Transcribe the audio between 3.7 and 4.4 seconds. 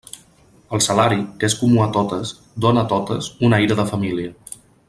de família.